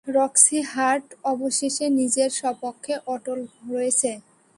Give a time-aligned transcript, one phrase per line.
[0.15, 3.39] Roxie Hart অবশেষে নিজের স্বপক্ষে অটল
[3.71, 4.11] রয়েছে।